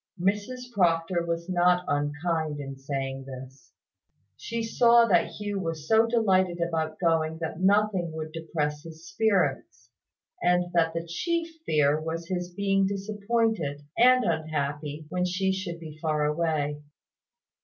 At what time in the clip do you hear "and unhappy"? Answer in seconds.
13.95-15.05